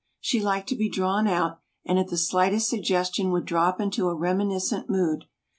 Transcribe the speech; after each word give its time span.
She 0.19 0.41
liked 0.41 0.67
to 0.69 0.75
be 0.75 0.89
drawn 0.89 1.27
out 1.27 1.59
and 1.85 1.99
at 1.99 2.07
the 2.07 2.17
slightest 2.17 2.67
suggestion 2.67 3.29
would 3.29 3.45
drop 3.45 3.79
into 3.79 4.09
a 4.09 4.15
reminiscent 4.15 4.89
mood. 4.89 5.25